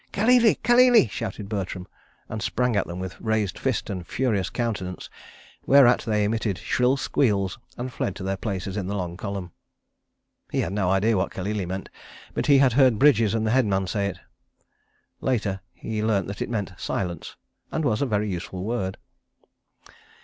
"Kalele! 0.11 0.55
Kalele!" 0.63 1.07
shouted 1.11 1.47
Bertram, 1.47 1.87
and 2.27 2.41
sprang 2.41 2.75
at 2.75 2.87
them 2.87 2.97
with 2.97 3.21
raised 3.21 3.59
fist 3.59 3.87
and 3.87 4.07
furious 4.07 4.49
countenance, 4.49 5.11
whereat 5.67 5.99
they 6.07 6.23
emitted 6.23 6.57
shrill 6.57 6.97
squeals 6.97 7.59
and 7.77 7.93
fled 7.93 8.15
to 8.15 8.23
their 8.23 8.35
places 8.35 8.77
in 8.77 8.87
the 8.87 8.95
long 8.95 9.15
column. 9.15 9.51
He 10.51 10.61
had 10.61 10.73
no 10.73 10.89
idea 10.89 11.15
what 11.15 11.29
"Kalele!" 11.29 11.67
meant, 11.67 11.89
but 12.33 12.47
had 12.47 12.73
heard 12.73 12.97
Bridges 12.97 13.35
and 13.35 13.45
the 13.45 13.51
headman 13.51 13.85
say 13.85 14.07
it. 14.07 14.17
Later 15.21 15.61
he 15.71 16.03
learnt 16.03 16.25
that 16.29 16.41
it 16.41 16.49
meant 16.49 16.73
"Silence!" 16.79 17.35
and 17.71 17.85
was 17.85 18.01
a 18.01 18.07
very 18.07 18.27
useful 18.27 18.63
word. 18.63 18.97